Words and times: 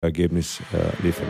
Ergebnis 0.00 0.60
äh, 0.72 1.02
liefern. 1.02 1.26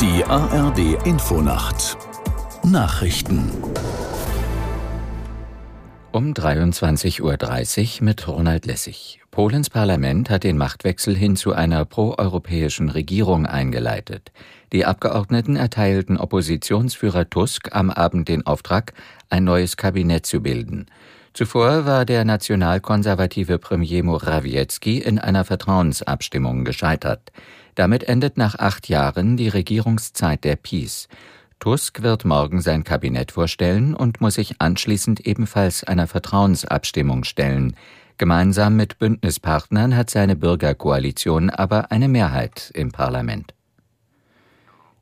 Die 0.00 0.24
ARD 0.24 1.06
Infonacht 1.06 1.96
Nachrichten 2.64 3.52
um 6.14 6.32
23.30 6.32 7.98
Uhr 7.98 8.04
mit 8.04 8.28
Ronald 8.28 8.66
Lessig. 8.66 9.20
Polens 9.32 9.68
Parlament 9.68 10.30
hat 10.30 10.44
den 10.44 10.56
Machtwechsel 10.56 11.16
hin 11.16 11.34
zu 11.34 11.52
einer 11.52 11.84
proeuropäischen 11.84 12.88
Regierung 12.88 13.46
eingeleitet. 13.46 14.30
Die 14.72 14.84
Abgeordneten 14.84 15.56
erteilten 15.56 16.16
Oppositionsführer 16.16 17.28
Tusk 17.28 17.74
am 17.74 17.90
Abend 17.90 18.28
den 18.28 18.46
Auftrag, 18.46 18.92
ein 19.28 19.42
neues 19.42 19.76
Kabinett 19.76 20.24
zu 20.24 20.40
bilden. 20.40 20.86
Zuvor 21.32 21.84
war 21.84 22.04
der 22.04 22.24
nationalkonservative 22.24 23.58
Premier 23.58 24.04
Morawiecki 24.04 24.98
in 24.98 25.18
einer 25.18 25.44
Vertrauensabstimmung 25.44 26.64
gescheitert. 26.64 27.32
Damit 27.74 28.04
endet 28.04 28.36
nach 28.36 28.54
acht 28.54 28.88
Jahren 28.88 29.36
die 29.36 29.48
Regierungszeit 29.48 30.44
der 30.44 30.54
Peace. 30.54 31.08
Tusk 31.64 32.02
wird 32.02 32.26
morgen 32.26 32.60
sein 32.60 32.84
Kabinett 32.84 33.32
vorstellen 33.32 33.94
und 33.94 34.20
muss 34.20 34.34
sich 34.34 34.60
anschließend 34.60 35.20
ebenfalls 35.20 35.82
einer 35.82 36.06
Vertrauensabstimmung 36.06 37.24
stellen. 37.24 37.74
Gemeinsam 38.18 38.76
mit 38.76 38.98
Bündnispartnern 38.98 39.96
hat 39.96 40.10
seine 40.10 40.36
Bürgerkoalition 40.36 41.48
aber 41.48 41.90
eine 41.90 42.08
Mehrheit 42.08 42.70
im 42.74 42.92
Parlament. 42.92 43.54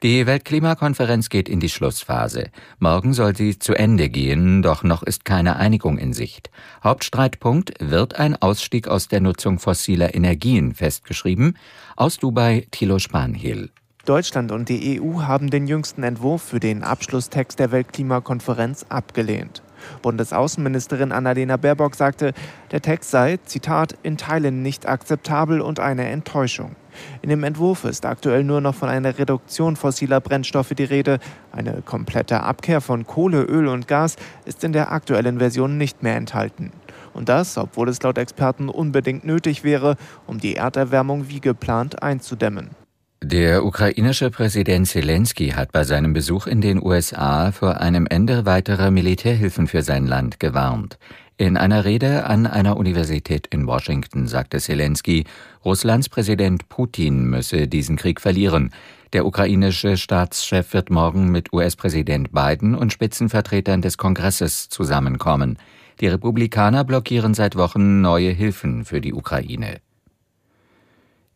Die 0.05 0.25
Weltklimakonferenz 0.25 1.31
geht 1.31 1.49
in 1.49 1.59
die 1.59 1.69
Schlussphase. 1.69 2.53
Morgen 2.79 3.13
soll 3.13 3.35
sie 3.35 3.59
zu 3.59 3.75
Ende 3.75 4.09
gehen, 4.09 4.63
doch 4.63 4.85
noch 4.85 5.03
ist 5.03 5.25
keine 5.25 5.57
Einigung 5.57 5.99
in 5.99 6.13
Sicht. 6.13 6.53
Hauptstreitpunkt 6.85 7.73
wird 7.81 8.21
ein 8.21 8.41
Ausstieg 8.41 8.87
aus 8.87 9.09
der 9.09 9.21
Nutzung 9.21 9.59
fossiler 9.59 10.15
Energien 10.15 10.77
festgeschrieben. 10.77 11.59
Aus 11.97 12.19
Dubai 12.19 12.69
Thilo 12.71 13.01
Spanhiel. 13.01 13.71
Deutschland 14.05 14.51
und 14.51 14.69
die 14.69 15.01
EU 15.01 15.23
haben 15.23 15.49
den 15.49 15.69
jüngsten 15.69 16.03
Entwurf 16.03 16.43
für 16.43 16.59
den 16.59 16.83
Abschlusstext 16.83 17.61
der 17.61 17.71
Weltklimakonferenz 17.71 18.85
abgelehnt. 18.89 19.63
Bundesaußenministerin 20.03 21.13
Annalena 21.13 21.57
Baerbock 21.57 21.95
sagte, 21.95 22.33
der 22.73 22.83
Text 22.83 23.13
sei, 23.13 23.39
Zitat, 23.45 23.97
in 24.03 24.17
Teilen 24.17 24.61
nicht 24.63 24.89
akzeptabel 24.89 25.61
und 25.61 25.79
eine 25.79 26.09
Enttäuschung. 26.09 26.75
In 27.23 27.31
dem 27.31 27.45
Entwurf 27.45 27.85
ist 27.85 28.05
aktuell 28.05 28.43
nur 28.43 28.61
noch 28.61 28.75
von 28.75 28.89
einer 28.89 29.19
Reduktion 29.19 29.77
fossiler 29.77 30.21
Brennstoffe 30.21 30.75
die 30.77 30.83
Rede. 30.83 31.21
Eine 31.53 31.81
komplette 31.83 32.43
Abkehr 32.43 32.81
von 32.81 33.07
Kohle, 33.07 33.43
Öl 33.43 33.69
und 33.69 33.87
Gas 33.87 34.17
ist 34.45 34.65
in 34.65 34.73
der 34.73 34.91
aktuellen 34.91 35.39
Version 35.39 35.79
nicht 35.79 36.03
mehr 36.03 36.17
enthalten. 36.17 36.73
Und 37.15 37.29
das, 37.29 37.57
obwohl 37.57 37.89
es 37.89 38.03
laut 38.03 38.19
Experten 38.19 38.69
unbedingt 38.69 39.25
nötig 39.25 39.63
wäre, 39.63 39.97
um 40.27 40.41
die 40.41 40.57
Erderwärmung 40.57 41.29
wie 41.29 41.41
geplant 41.41 42.03
einzudämmen. 42.03 42.82
Der 43.25 43.65
ukrainische 43.65 44.31
Präsident 44.31 44.89
Zelensky 44.89 45.51
hat 45.51 45.71
bei 45.71 45.85
seinem 45.85 46.13
Besuch 46.13 46.49
in 46.49 46.61
den 46.61 46.83
USA 46.83 47.53
vor 47.53 47.81
einem 47.81 48.09
Ende 48.11 48.47
weiterer 48.47 48.91
Militärhilfen 48.91 49.69
für 49.69 49.83
sein 49.83 50.09
Land 50.09 50.41
gewarnt. 50.41 50.99
In 51.37 51.57
einer 51.57 51.85
Rede 51.85 52.25
an 52.25 52.49
einer 52.49 52.77
Universität 52.77 53.47
in 53.47 53.69
Washington 53.69 54.27
sagte 54.27 54.59
Zelensky, 54.59 55.23
Russlands 55.65 56.09
Präsident 56.09 56.69
Putin 56.69 57.27
müsse 57.27 57.69
diesen 57.69 57.95
Krieg 57.95 58.21
verlieren. 58.21 58.73
Der 59.13 59.25
ukrainische 59.25 59.97
Staatschef 59.97 60.75
wird 60.75 60.91
morgen 60.91 61.31
mit 61.31 61.53
US-Präsident 61.53 62.33
Biden 62.33 62.75
und 62.75 62.93
Spitzenvertretern 62.93 63.83
des 63.83 63.99
Kongresses 63.99 64.69
zusammenkommen. 64.69 65.59
Die 66.01 66.09
Republikaner 66.09 66.83
blockieren 66.83 67.35
seit 67.35 67.55
Wochen 67.55 68.01
neue 68.01 68.31
Hilfen 68.31 68.85
für 68.85 69.01
die 69.01 69.15
Ukraine. 69.15 69.81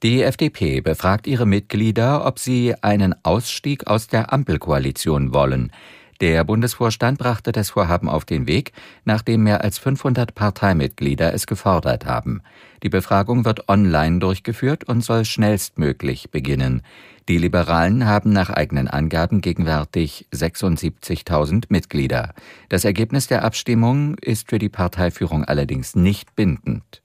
Die 0.02 0.22
FDP 0.22 0.82
befragt 0.82 1.26
ihre 1.26 1.46
Mitglieder, 1.46 2.26
ob 2.26 2.38
sie 2.38 2.74
einen 2.82 3.14
Ausstieg 3.24 3.86
aus 3.86 4.08
der 4.08 4.30
Ampelkoalition 4.30 5.32
wollen. 5.32 5.72
Der 6.20 6.44
Bundesvorstand 6.44 7.18
brachte 7.18 7.50
das 7.52 7.70
Vorhaben 7.70 8.08
auf 8.08 8.24
den 8.24 8.46
Weg, 8.46 8.72
nachdem 9.04 9.42
mehr 9.42 9.62
als 9.62 9.78
500 9.78 10.34
Parteimitglieder 10.34 11.32
es 11.32 11.46
gefordert 11.46 12.04
haben. 12.04 12.42
Die 12.82 12.90
Befragung 12.90 13.44
wird 13.44 13.68
online 13.68 14.18
durchgeführt 14.18 14.84
und 14.84 15.02
soll 15.02 15.24
schnellstmöglich 15.24 16.30
beginnen. 16.30 16.82
Die 17.28 17.38
Liberalen 17.38 18.06
haben 18.06 18.32
nach 18.32 18.50
eigenen 18.50 18.88
Angaben 18.88 19.40
gegenwärtig 19.40 20.26
76.000 20.32 21.64
Mitglieder. 21.70 22.34
Das 22.68 22.84
Ergebnis 22.84 23.26
der 23.28 23.44
Abstimmung 23.44 24.16
ist 24.18 24.48
für 24.48 24.58
die 24.58 24.68
Parteiführung 24.68 25.44
allerdings 25.44 25.96
nicht 25.96 26.34
bindend. 26.36 27.02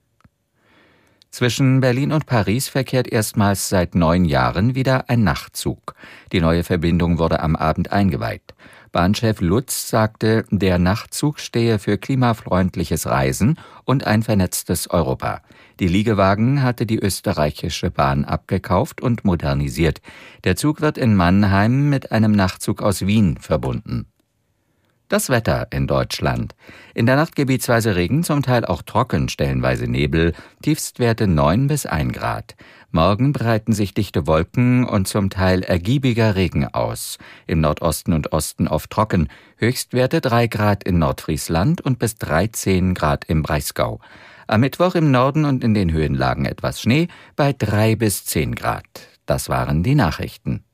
Zwischen 1.32 1.80
Berlin 1.80 2.12
und 2.12 2.26
Paris 2.26 2.68
verkehrt 2.68 3.08
erstmals 3.08 3.70
seit 3.70 3.94
neun 3.94 4.26
Jahren 4.26 4.74
wieder 4.74 5.08
ein 5.08 5.24
Nachtzug. 5.24 5.94
Die 6.30 6.42
neue 6.42 6.62
Verbindung 6.62 7.18
wurde 7.18 7.40
am 7.40 7.56
Abend 7.56 7.90
eingeweiht. 7.90 8.52
Bahnchef 8.92 9.40
Lutz 9.40 9.88
sagte, 9.88 10.44
der 10.50 10.78
Nachtzug 10.78 11.40
stehe 11.40 11.78
für 11.78 11.96
klimafreundliches 11.96 13.06
Reisen 13.06 13.58
und 13.86 14.06
ein 14.06 14.22
vernetztes 14.22 14.90
Europa. 14.90 15.40
Die 15.80 15.88
Liegewagen 15.88 16.62
hatte 16.62 16.84
die 16.84 16.98
österreichische 16.98 17.90
Bahn 17.90 18.26
abgekauft 18.26 19.00
und 19.00 19.24
modernisiert. 19.24 20.02
Der 20.44 20.56
Zug 20.56 20.82
wird 20.82 20.98
in 20.98 21.16
Mannheim 21.16 21.88
mit 21.88 22.12
einem 22.12 22.32
Nachtzug 22.32 22.82
aus 22.82 23.06
Wien 23.06 23.38
verbunden. 23.38 24.11
Das 25.12 25.28
Wetter 25.28 25.66
in 25.70 25.86
Deutschland. 25.86 26.54
In 26.94 27.04
der 27.04 27.16
Nacht 27.16 27.36
gebietsweise 27.36 27.96
Regen, 27.96 28.24
zum 28.24 28.40
Teil 28.40 28.64
auch 28.64 28.80
trocken, 28.80 29.28
stellenweise 29.28 29.86
Nebel, 29.86 30.32
Tiefstwerte 30.62 31.26
9 31.26 31.66
bis 31.66 31.84
1 31.84 32.14
Grad. 32.14 32.56
Morgen 32.92 33.34
breiten 33.34 33.74
sich 33.74 33.92
dichte 33.92 34.26
Wolken 34.26 34.88
und 34.88 35.06
zum 35.06 35.28
Teil 35.28 35.64
ergiebiger 35.64 36.34
Regen 36.34 36.66
aus. 36.66 37.18
Im 37.46 37.60
Nordosten 37.60 38.14
und 38.14 38.32
Osten 38.32 38.66
oft 38.66 38.88
trocken. 38.88 39.28
Höchstwerte 39.58 40.22
3 40.22 40.46
Grad 40.46 40.82
in 40.82 40.98
Nordfriesland 40.98 41.82
und 41.82 41.98
bis 41.98 42.14
13 42.14 42.94
Grad 42.94 43.26
im 43.26 43.42
Breisgau. 43.42 44.00
Am 44.46 44.62
Mittwoch 44.62 44.94
im 44.94 45.10
Norden 45.10 45.44
und 45.44 45.62
in 45.62 45.74
den 45.74 45.92
Höhenlagen 45.92 46.46
etwas 46.46 46.80
Schnee 46.80 47.08
bei 47.36 47.52
3 47.52 47.96
bis 47.96 48.24
10 48.24 48.54
Grad. 48.54 48.86
Das 49.26 49.50
waren 49.50 49.82
die 49.82 49.94
Nachrichten. 49.94 50.64